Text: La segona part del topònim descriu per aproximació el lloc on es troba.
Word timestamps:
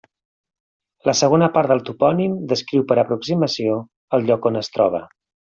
La 1.09 1.13
segona 1.19 1.49
part 1.57 1.73
del 1.73 1.83
topònim 1.89 2.33
descriu 2.53 2.87
per 2.93 2.99
aproximació 3.03 3.79
el 4.19 4.29
lloc 4.31 4.53
on 4.53 4.59
es 4.65 4.75
troba. 4.79 5.05